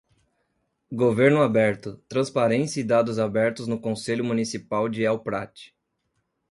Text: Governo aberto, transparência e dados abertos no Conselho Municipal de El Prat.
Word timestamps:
Governo 0.91 1.43
aberto, 1.43 1.95
transparência 2.09 2.81
e 2.81 2.83
dados 2.83 3.19
abertos 3.19 3.67
no 3.67 3.79
Conselho 3.79 4.25
Municipal 4.25 4.89
de 4.89 5.03
El 5.03 5.19
Prat. 5.19 5.69